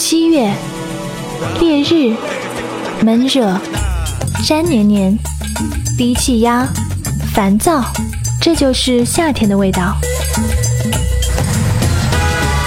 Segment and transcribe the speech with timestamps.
[0.00, 0.50] 七月，
[1.60, 2.16] 烈日，
[3.04, 3.54] 闷热，
[4.42, 5.14] 山黏黏，
[5.98, 6.66] 低气压，
[7.34, 7.84] 烦躁，
[8.40, 9.94] 这就是夏天的味道。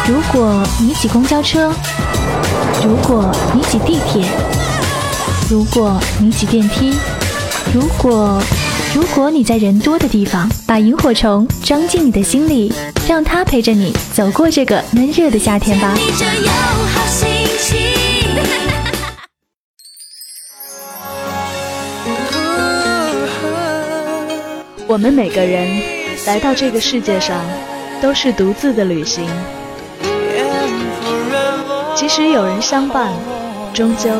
[0.07, 1.73] 如果你挤公交车，
[2.85, 4.25] 如果你挤地铁，
[5.49, 6.93] 如果你挤电梯，
[7.73, 8.39] 如果
[8.93, 12.71] 如果你在人多的地方，把萤火虫装进你的心里，
[13.07, 15.95] 让它陪着你走过这个闷热的夏天吧。
[24.85, 25.81] 我们每个人
[26.27, 27.43] 来到这个世界上，
[27.99, 29.27] 都是独自的旅行。
[31.95, 33.11] 即使有人相伴，
[33.73, 34.11] 终究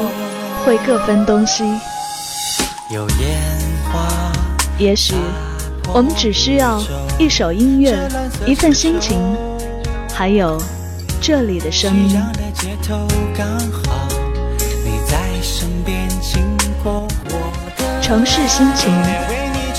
[0.66, 1.64] 会各分东西。
[2.90, 3.18] 有烟
[3.92, 4.33] 花。
[4.84, 5.14] 也许
[5.94, 6.84] 我们只需要
[7.18, 7.98] 一首音乐，
[8.46, 9.18] 一份心情，
[10.14, 10.62] 还有
[11.22, 12.22] 这里的声音。
[18.02, 18.92] 城市心情，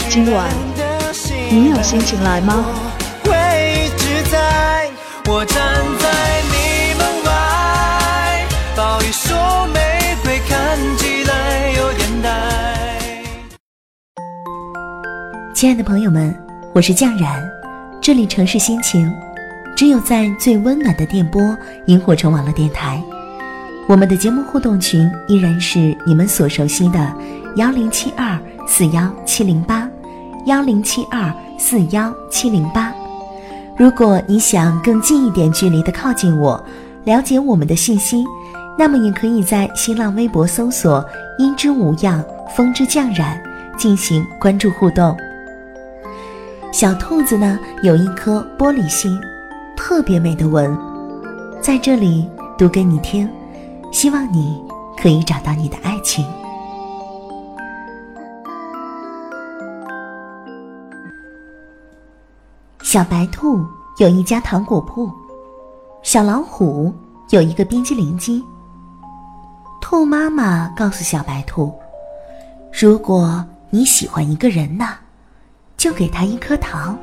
[0.09, 0.49] 今晚
[1.51, 2.65] 你有心情来吗？
[15.55, 16.35] 亲爱的朋友们，
[16.73, 17.49] 我是酱然，
[18.01, 19.09] 这里城市心情，
[19.77, 23.01] 只有在最温暖的电波萤火虫网络电台，
[23.87, 27.15] 我们的节目互动群依然是你们所熟悉的
[27.55, 29.89] 幺零七二四幺七零八
[30.47, 32.93] 幺零七二四幺七零八。
[33.77, 36.61] 如果你想更近一点距离的靠近我，
[37.05, 38.25] 了解我们的信息，
[38.77, 41.03] 那么也可以在新浪微博搜索
[41.39, 42.25] “音之无恙，
[42.57, 43.41] 风之酱染”
[43.79, 45.17] 进行关注互动。
[46.75, 49.17] 小兔子呢，有一颗玻璃心，
[49.77, 50.77] 特别美的吻，
[51.63, 53.31] 在这里读给你听，
[53.93, 54.61] 希望你
[54.97, 56.27] 可以找到你的爱情。
[62.83, 63.65] 小白兔
[63.99, 65.09] 有一家糖果铺，
[66.03, 66.93] 小老虎
[67.31, 68.45] 有一个冰激凌机。
[69.81, 71.73] 兔妈妈告诉小白兔
[72.77, 74.89] ：“如果你喜欢一个人呢？”
[75.85, 76.99] 就给他一颗糖。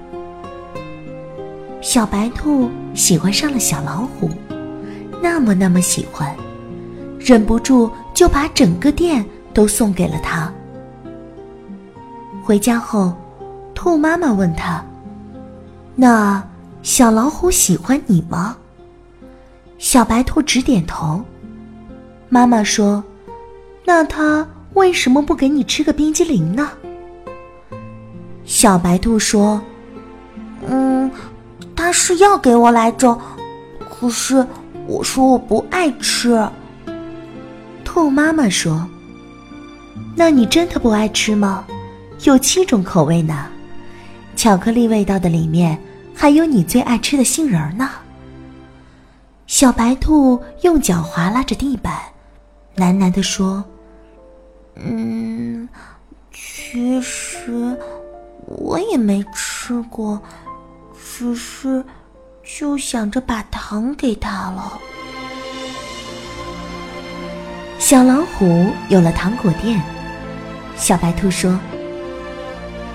[1.81, 4.27] 小白兔喜欢上了小老虎，
[5.21, 6.35] 那么那么喜欢，
[7.19, 10.51] 忍不住就把整个店都送给了他。
[12.43, 13.13] 回家后，
[13.75, 14.83] 兔妈妈问他
[15.93, 16.43] ：“那
[16.81, 18.57] 小老虎喜欢你吗？”
[19.77, 21.23] 小白兔直点头。
[22.29, 23.03] 妈妈说
[23.85, 26.71] ：“那他为什么不给你吃个冰激凌呢？”
[28.51, 29.61] 小白兔说
[30.67, 31.09] ：“嗯，
[31.73, 33.17] 他是要给我来着，
[33.89, 34.45] 可是
[34.85, 36.45] 我说我不爱吃。”
[37.85, 38.85] 兔妈妈说
[40.17, 41.65] ：“那你真的不爱吃吗？
[42.23, 43.47] 有七种口味呢，
[44.35, 45.81] 巧克力味道的里面
[46.13, 47.89] 还有你最爱吃的杏仁呢。”
[49.47, 51.93] 小白兔用脚划拉着地板，
[52.75, 53.63] 喃喃地说
[54.75, 55.69] ：“嗯，
[56.33, 57.77] 其实……”
[58.47, 60.21] 我也没吃过，
[60.99, 61.83] 只是
[62.43, 64.79] 就想着把糖给他了。
[67.77, 69.81] 小老虎有了糖果店，
[70.75, 71.59] 小白兔说：“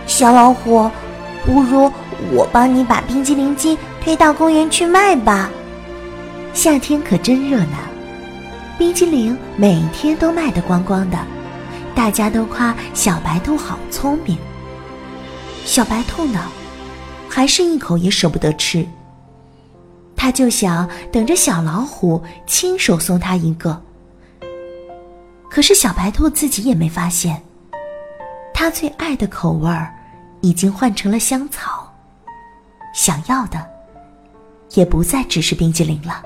[0.06, 0.90] 小老虎，
[1.44, 1.90] 不如
[2.32, 5.50] 我帮你把冰激凌机推到公园去卖吧。
[6.54, 7.78] 夏天可真热闹，
[8.78, 11.18] 冰激凌每天都卖得光光的，
[11.94, 14.36] 大家都夸小白兔好聪明。”
[15.66, 16.40] 小白兔呢，
[17.28, 18.86] 还是一口也舍不得吃。
[20.14, 23.82] 他就想等着小老虎亲手送他一个。
[25.50, 27.42] 可是小白兔自己也没发现，
[28.54, 29.92] 他最爱的口味儿
[30.40, 31.92] 已经换成了香草，
[32.94, 33.62] 想要的
[34.70, 36.22] 也不再只是冰激凌了。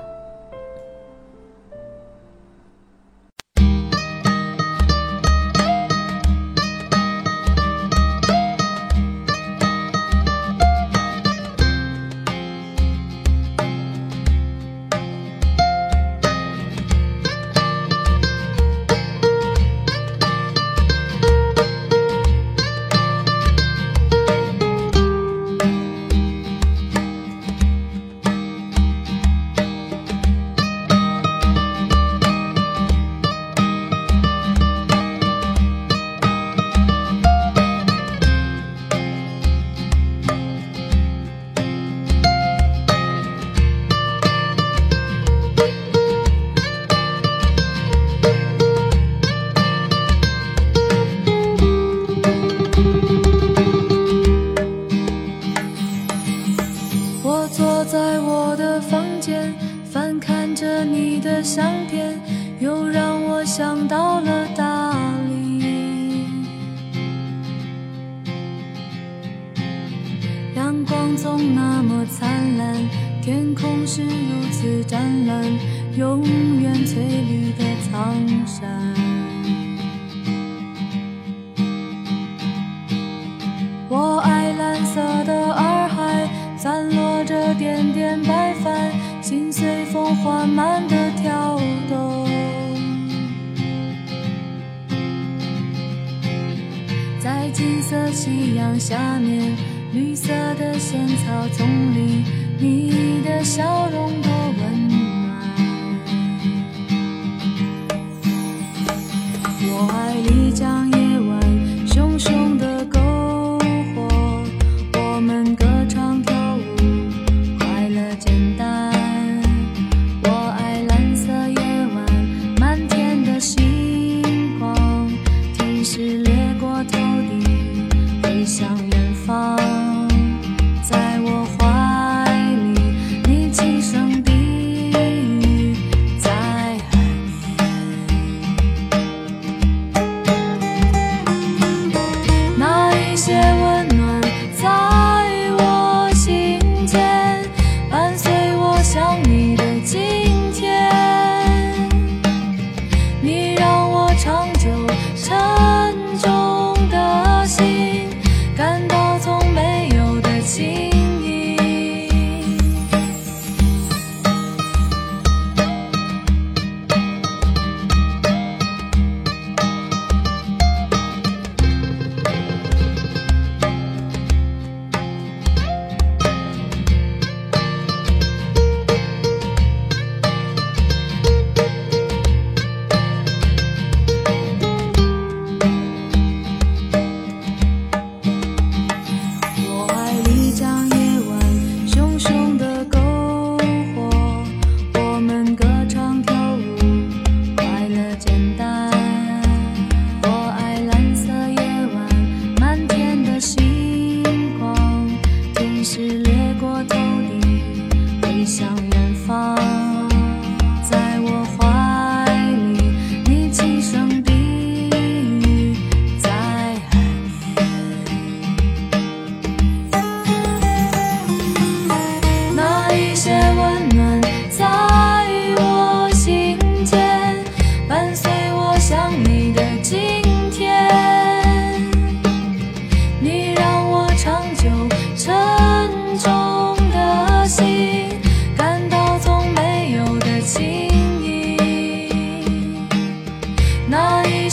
[97.81, 99.55] 色夕阳下面，
[99.91, 102.23] 绿色的仙草丛里，
[102.59, 105.00] 你的笑容多温暖。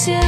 [0.06, 0.27] 那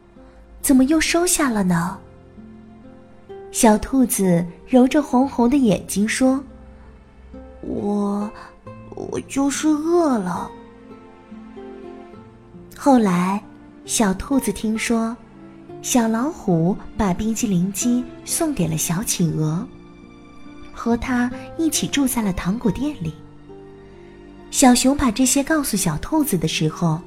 [0.61, 1.97] 怎么又收下了呢？”
[3.51, 6.41] 小兔子揉着红红的眼睛说
[7.61, 8.31] ：“我，
[8.95, 10.49] 我就是饿了。”
[12.77, 13.43] 后来，
[13.85, 15.15] 小兔子听说，
[15.81, 19.67] 小老虎把冰激凌机送给了小企鹅，
[20.71, 23.13] 和他一起住在了糖果店里。
[24.49, 27.01] 小熊把这些告诉小兔子的时候，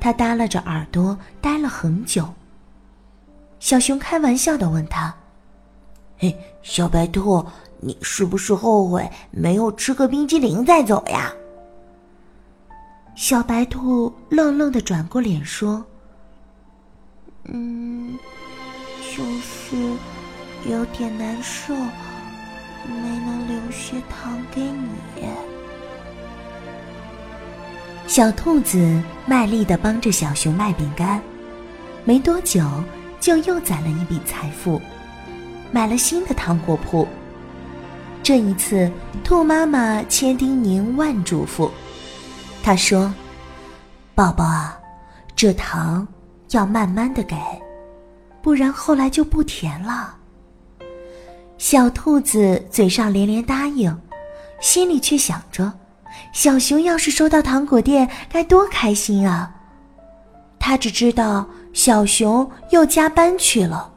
[0.00, 2.26] 它耷拉着耳朵呆了很久。
[3.60, 5.14] 小熊开玩笑的问他
[6.18, 7.44] ：“嘿，小白兔，
[7.78, 11.32] 你是不是后悔没有吃个冰激凌再走呀？
[13.14, 15.84] 小白兔愣愣的转过脸说
[17.44, 18.18] ：“嗯，
[19.14, 19.76] 就是
[20.66, 24.88] 有点难受，没能留些糖给你。”
[28.06, 31.20] 小兔子卖力的帮着小熊卖饼干，
[32.04, 32.62] 没多久
[33.20, 34.80] 就又攒了一笔财富，
[35.70, 37.06] 买了新的糖果铺。
[38.22, 38.90] 这一次，
[39.22, 41.70] 兔妈妈千叮咛万嘱咐。
[42.62, 43.12] 她说
[44.14, 44.78] ：“宝宝啊，
[45.36, 46.06] 这糖
[46.50, 47.36] 要慢慢的给，
[48.42, 50.16] 不然后来就不甜了。”
[51.58, 53.94] 小兔子嘴上连连答应，
[54.60, 55.70] 心里却想着：
[56.32, 59.54] 小熊要是收到糖果店，该多开心啊！
[60.58, 63.92] 他只知道小熊又加班去了，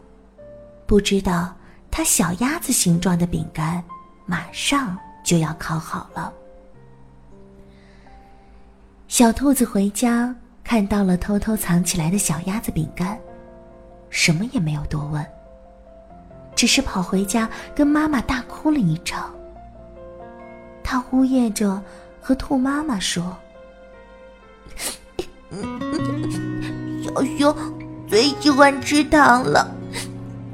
[0.85, 1.53] 不知道
[1.91, 3.83] 他小鸭子形状的饼干
[4.25, 6.31] 马上就要烤好了。
[9.07, 13.19] 小兔子回家看到了偷偷藏起来的小鸭子饼干，
[14.09, 15.25] 什么也没有多问，
[16.55, 19.33] 只是跑回家跟妈妈大哭了一场。
[20.83, 21.81] 他呜咽着
[22.21, 23.37] 和兔妈妈说
[27.15, 27.55] ：“小熊
[28.07, 29.69] 最喜欢吃糖了，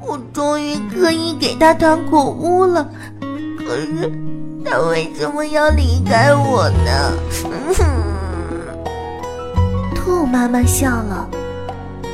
[0.00, 2.86] 我终于可以给他糖果屋了。
[3.58, 4.12] 可是
[4.64, 7.12] 他为什么要离开我呢？”
[7.50, 7.74] 嗯
[9.94, 11.28] 兔妈妈笑了，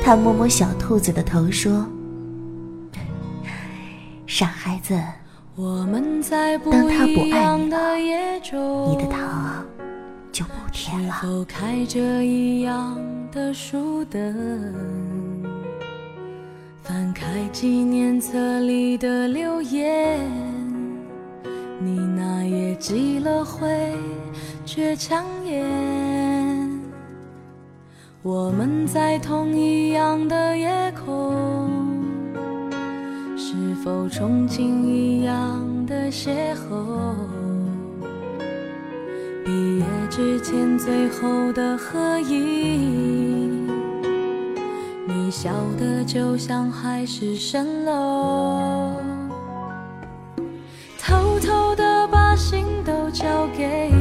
[0.03, 1.85] 她摸摸小兔子的头说
[4.27, 4.93] ：“傻孩子，
[5.57, 7.97] 当他不爱你了，
[8.87, 9.65] 你的糖啊
[10.31, 11.15] 就不甜了。”
[13.37, 14.33] 的书灯？
[16.81, 20.19] 翻开纪念册里的留言，
[21.79, 23.93] 你那页积了灰
[24.65, 25.63] 却抢眼。
[28.23, 31.69] 我们在同一样的夜空，
[33.37, 33.53] 是
[33.83, 37.66] 否憧憬一样的邂逅？
[40.17, 43.67] 之前最后的合影，
[45.05, 48.93] 你笑得就像海市蜃楼，
[50.99, 53.91] 偷偷的把心都交给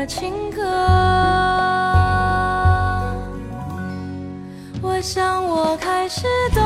[0.00, 0.62] 的情歌。
[4.80, 6.22] 我想我开始
[6.54, 6.62] 懂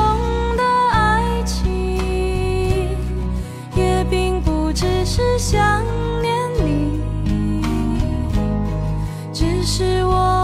[0.55, 0.63] 得
[0.93, 2.95] 爱情，
[3.75, 5.83] 也并不只是想
[6.21, 7.01] 念你，
[9.33, 10.34] 只是我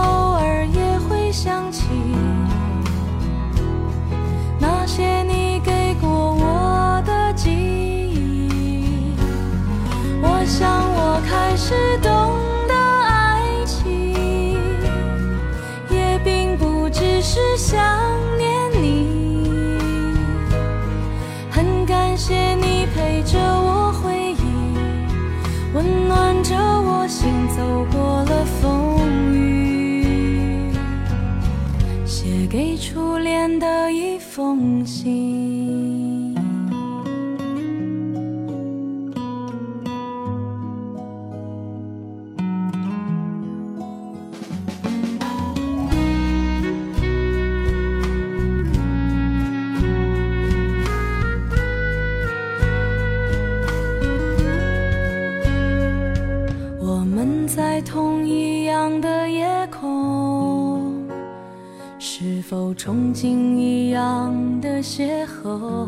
[63.12, 63.26] 否憧憬
[63.56, 65.86] 一样的邂逅？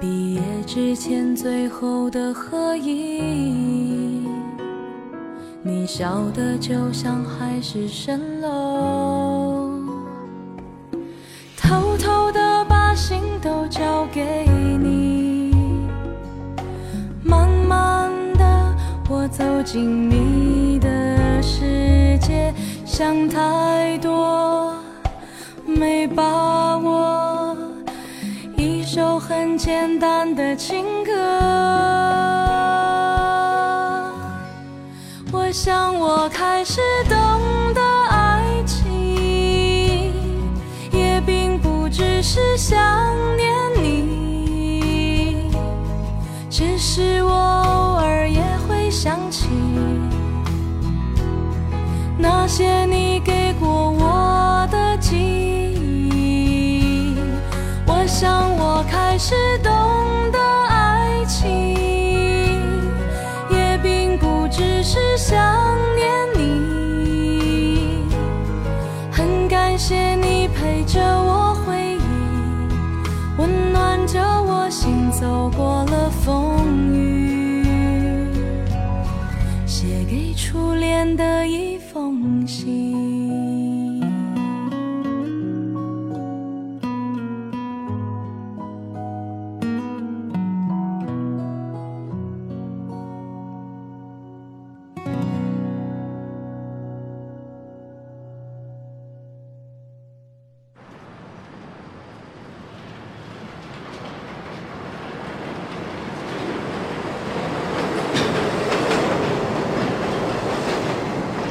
[0.00, 4.26] 毕业之前最后的合影，
[5.62, 9.68] 你笑得就像海市蜃楼，
[11.58, 14.46] 偷偷的把心都交给
[14.80, 15.54] 你。
[17.22, 18.74] 慢慢的，
[19.10, 20.15] 我走进你
[28.56, 31.12] 一首很简单的情歌，
[35.30, 37.16] 我想我开始懂
[37.74, 40.10] 得爱情，
[40.90, 42.80] 也并不只是想
[43.36, 45.50] 念你。
[46.48, 49.48] 只是我偶尔也会想起
[52.18, 53.05] 那些你
[80.16, 83.05] 给初恋的一封信。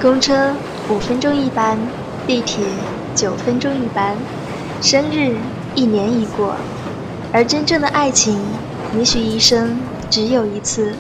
[0.06, 0.54] 公车
[0.88, 1.80] 五分钟一班，
[2.28, 2.64] 地铁
[3.16, 4.16] 九分钟一班，
[4.80, 5.36] 生日
[5.74, 6.56] 一年一过，
[7.34, 8.40] 而真正的爱情，
[8.96, 9.76] 也许一生
[10.08, 10.94] 只有一次。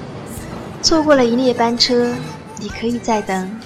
[0.81, 2.12] 错过了一列班车，
[2.59, 3.62] 你可以再等，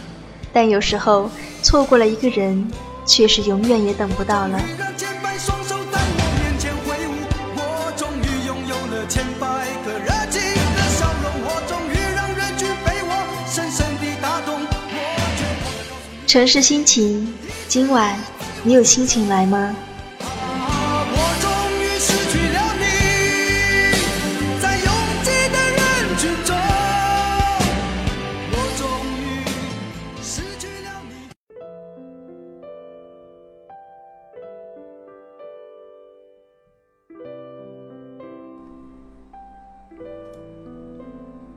[0.52, 1.32] 但有时候
[1.62, 2.70] 错过了一个人，
[3.06, 4.60] 却是永远也等不到了。
[4.98, 7.14] 千百双手在我面前挥舞，
[7.56, 9.48] 我终于拥有了千百
[9.86, 10.19] 个人
[16.30, 17.34] 城市心情，
[17.68, 18.16] 今晚
[18.62, 19.76] 你有心情来吗？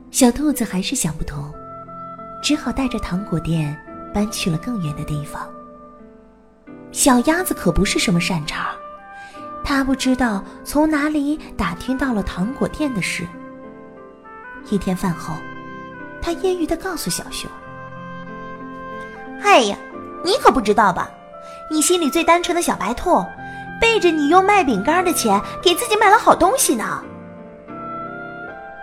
[0.09, 1.43] 小兔子还是想不通，
[2.41, 3.77] 只好带着糖果店
[4.13, 5.49] 搬去了更远的地方。
[6.91, 8.67] 小鸭子可不是什么善茬，
[9.63, 13.27] 它不知道从哪里打听到了糖果店的事。
[14.69, 15.33] 一天饭后，
[16.21, 17.49] 它揶揄的告诉小熊
[19.43, 19.77] ：“哎呀，
[20.23, 21.09] 你可不知道吧？
[21.71, 23.25] 你心里最单纯的小白兔，
[23.81, 27.03] 背着你用卖饼干的钱给自己买了好东西呢。”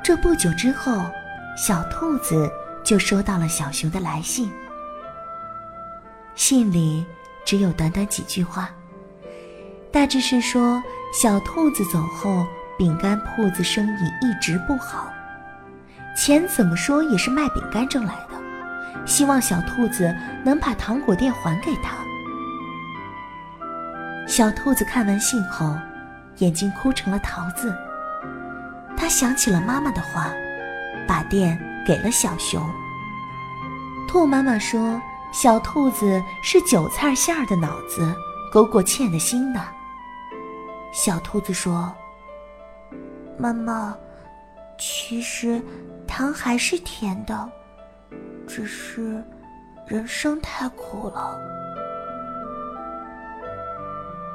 [0.03, 0.93] 这不久之后，
[1.57, 2.51] 小兔子
[2.83, 4.51] 就收到了小熊的来信。
[6.35, 7.05] 信里
[7.45, 8.71] 只有短短几句话，
[9.93, 12.47] 大致是说小兔子走后，
[12.79, 15.13] 饼干铺子生意一直不好，
[16.17, 20.15] 钱怎么说也是卖饼干挣来的，希望小兔子
[20.45, 21.97] 能把糖果店还给他。
[24.27, 25.77] 小兔子看完信后，
[26.39, 27.75] 眼睛哭成了桃子。
[28.97, 30.31] 他想起了妈妈的话，
[31.07, 32.65] 把店给了小熊。
[34.07, 35.01] 兔妈妈说
[35.33, 38.15] ：“小兔子是韭菜馅儿的脑子，
[38.53, 39.65] 勾过芡的心呢。”
[40.93, 41.93] 小兔子说
[43.39, 43.97] ：“妈妈，
[44.79, 45.63] 其实
[46.07, 47.51] 糖还是甜的，
[48.47, 49.23] 只是
[49.87, 51.39] 人生太苦了。”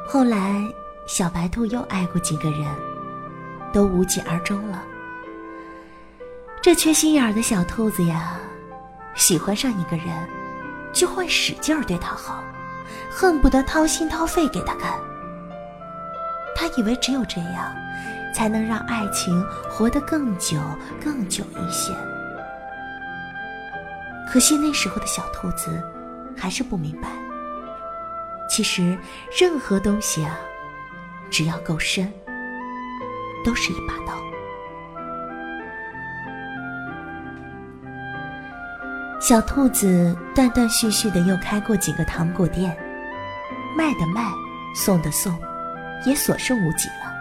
[0.08, 0.64] 后来，
[1.08, 2.66] 小白兔又爱过几个人。
[3.74, 4.82] 都无疾而终了。
[6.62, 8.40] 这缺心眼儿的小兔子呀，
[9.16, 10.08] 喜欢上一个人，
[10.96, 12.44] 就会使劲儿对他好，
[13.12, 14.98] 恨不得掏心掏肺给他看。
[16.56, 17.76] 他以为只有这样，
[18.34, 20.58] 才能让爱情活得更久、
[21.04, 21.94] 更久一些。
[24.32, 25.84] 可惜那时候的小兔子
[26.36, 27.10] 还是不明白，
[28.50, 28.98] 其实
[29.38, 30.40] 任何东西啊，
[31.30, 32.12] 只要够深。
[33.44, 34.35] 都是一把刀。
[39.28, 42.78] 小兔子断断续续的又开过几个糖果店，
[43.76, 44.24] 卖的卖，
[44.76, 45.36] 送的送，
[46.06, 47.12] 也所剩无几了。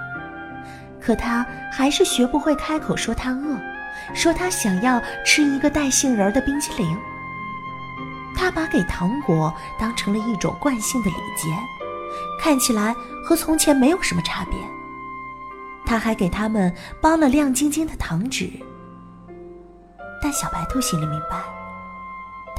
[1.01, 3.59] 可他还是学不会开口说他饿，
[4.13, 6.95] 说他想要吃一个带杏仁的冰淇淋。
[8.37, 11.49] 他把给糖果当成了一种惯性的礼节，
[12.39, 14.59] 看起来和从前没有什么差别。
[15.87, 18.51] 他还给他们包了亮晶晶的糖纸，
[20.23, 21.39] 但小白兔心里明白，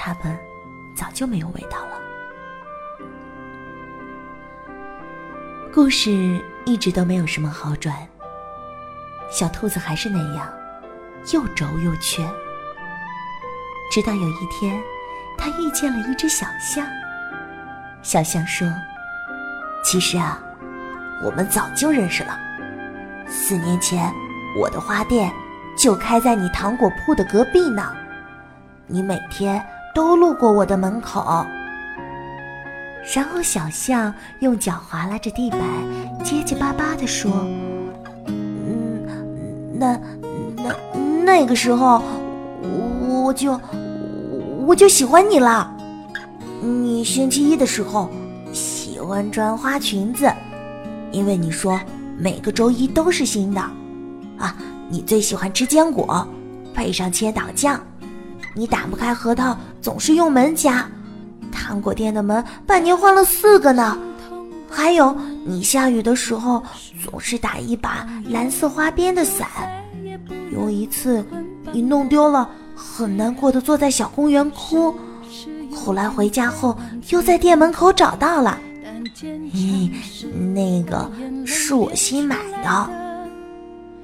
[0.06, 0.38] 他们
[0.96, 2.00] 早就没有味道了。
[5.74, 7.96] 故事一直都没有什么好转，
[9.32, 10.48] 小兔子还是那样，
[11.34, 12.24] 又轴又缺。
[13.92, 14.80] 直到有一天，
[15.40, 16.86] 他遇见了一只小象。
[18.04, 18.72] 小象说
[19.84, 20.40] ：“其实啊，
[21.24, 22.38] 我们早就认识了。”
[23.28, 24.14] 四年前，
[24.56, 25.34] 我的花店
[25.76, 27.92] 就开在你糖果铺的隔壁呢。
[28.86, 29.66] 你每天
[29.96, 31.46] 都路过我的门口。
[33.16, 35.62] 然后小象用脚划拉着地板，
[36.24, 37.32] 结结巴巴地说
[38.28, 39.08] ：“嗯，
[39.74, 39.98] 那
[40.58, 40.76] 那
[41.24, 42.02] 那个时候，
[43.08, 43.60] 我就
[44.68, 45.72] 我就喜欢你了。
[46.62, 48.10] 你星期一的时候
[48.52, 50.30] 喜欢穿花裙子，
[51.12, 51.80] 因为你说
[52.18, 53.62] 每个周一都是新的。
[54.38, 54.54] 啊，
[54.90, 56.28] 你最喜欢吃坚果，
[56.74, 57.80] 配上千岛酱。
[58.58, 60.90] 你打不开核桃，总是用门夹。”
[61.54, 63.96] 糖果店的门半年换了四个呢，
[64.68, 66.64] 还有你下雨的时候
[67.04, 69.48] 总是打一把蓝色花边的伞。
[70.52, 71.24] 有一次
[71.72, 74.96] 你弄丢了，很难过的坐在小公园哭。
[75.72, 76.76] 后来回家后
[77.10, 78.58] 又在店门口找到了，
[79.54, 79.92] 咦，
[80.52, 81.12] 那个
[81.46, 82.90] 是我新买的。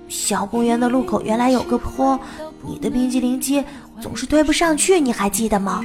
[0.08, 2.20] 小公园的路口原来有个坡，
[2.62, 3.63] 你的冰激凌机
[4.02, 5.82] 总是推不上去，你还记得吗？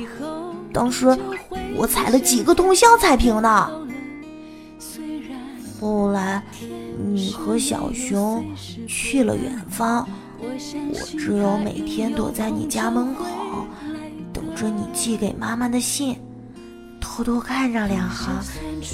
[0.72, 1.06] 当时
[1.76, 3.70] 我踩了几个通宵才平呢。
[5.80, 6.42] 后来
[7.14, 8.44] 你和小熊
[8.88, 10.08] 去了远方，
[10.40, 13.24] 我只有每天躲在你家门口，
[14.32, 16.18] 等着你寄给妈妈的信，
[17.00, 18.32] 偷偷看上两行，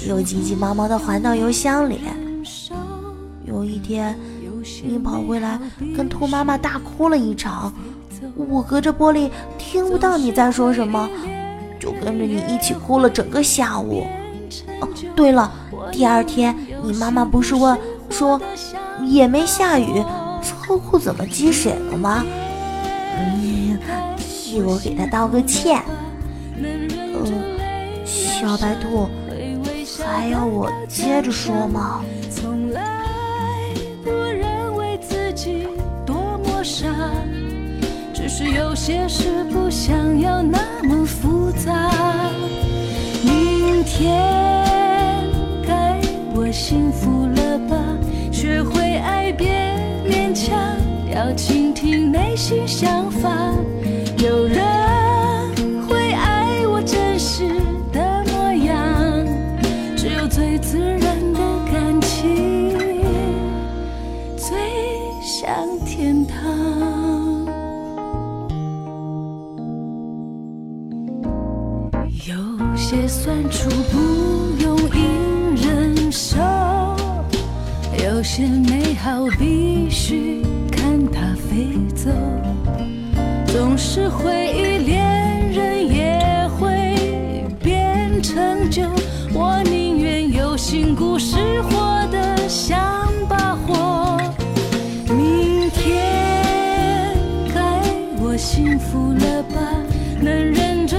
[0.07, 2.01] 又急急忙忙的还到邮箱里。
[3.45, 4.17] 有一天，
[4.83, 5.59] 你跑回来
[5.95, 7.73] 跟兔妈妈大哭了一场，
[8.35, 11.09] 我隔着玻璃听不到你在说什么。
[11.79, 14.05] 就跟着你一起哭了整个下午。
[14.79, 15.51] 哦，对了，
[15.91, 17.77] 第二天你妈妈不是问
[18.09, 18.39] 说
[19.01, 20.01] 也没下雨，
[20.41, 22.23] 车库怎么积水了吗？
[23.17, 23.77] 嗯，
[24.17, 25.81] 替我给她道个歉。
[26.55, 26.87] 嗯，
[28.05, 29.09] 小白兔，
[30.05, 32.01] 还要我接着说吗？
[38.35, 41.71] 是有些事不想要那么复杂。
[43.23, 44.03] 明天
[45.67, 46.01] 该
[46.33, 47.77] 我幸福了吧？
[48.31, 49.77] 学会爱别
[50.09, 50.57] 勉强，
[51.13, 53.29] 要倾听内心想法。
[54.17, 54.65] 有人
[73.63, 76.37] 酸楚不用硬忍受，
[78.03, 82.11] 有些美好必须看它飞走。
[83.45, 88.83] 总是回忆，恋人也会变成旧。
[89.33, 94.17] 我宁愿有新故事，活得像把火。
[95.07, 97.15] 明天
[97.53, 97.81] 该
[98.21, 99.55] 我幸福了吧？
[100.19, 100.97] 能忍着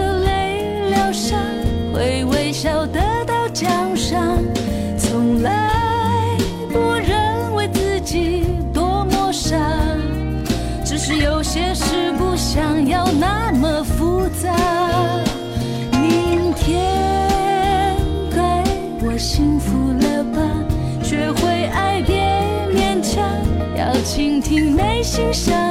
[25.35, 25.64] 内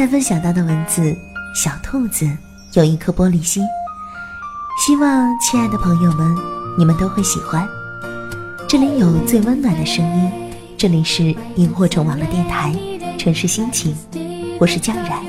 [0.00, 1.14] 刚才分享到的文字，
[1.54, 2.26] 小兔子
[2.72, 3.62] 有一颗玻璃心，
[4.78, 6.34] 希望亲爱的朋友们，
[6.78, 7.68] 你们都会喜欢。
[8.66, 10.32] 这里有最温暖的声音。
[10.78, 12.74] 这里是萤火虫网络电台，
[13.18, 13.94] 城市心情，
[14.58, 15.20] 我是江然，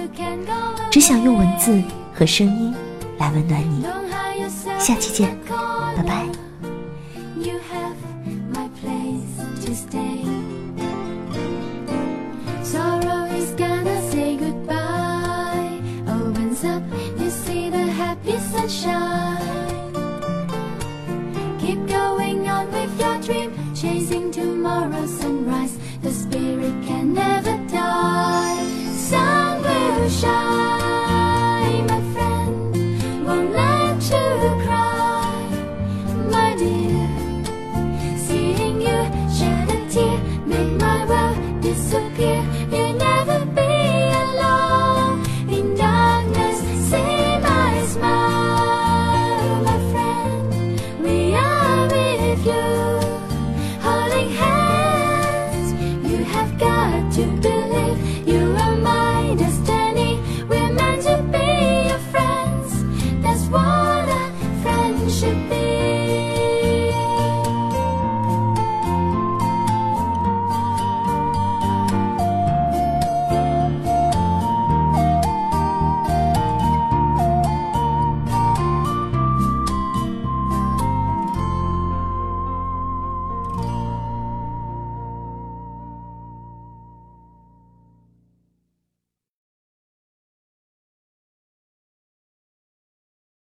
[0.90, 1.84] 只想用文字
[2.16, 2.74] 和声音
[3.18, 3.86] 来温暖你。
[4.80, 5.38] 下期见，
[5.98, 6.31] 拜拜。